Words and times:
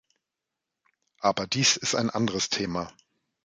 Aber 1.19 1.45
dies 1.45 1.77
ist 1.77 1.93
ein 1.93 2.09
anderes 2.09 2.49
Thema. 2.49 2.91